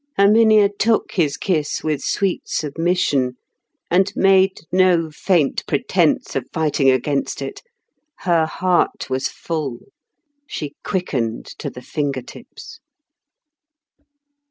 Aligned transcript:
Herminia 0.17 0.67
took 0.67 1.11
his 1.11 1.37
kiss 1.37 1.83
with 1.83 2.01
sweet 2.01 2.47
submission, 2.47 3.37
and 3.91 4.11
made 4.15 4.61
no 4.71 5.11
faint 5.11 5.63
pretence 5.67 6.35
of 6.35 6.47
fighting 6.51 6.89
against 6.89 7.39
it. 7.39 7.61
Her 8.21 8.47
heart 8.47 9.11
was 9.11 9.27
full. 9.27 9.77
She 10.47 10.73
quickened 10.83 11.45
to 11.59 11.69
the 11.69 11.83
finger 11.83 12.23
tips. 12.23 12.79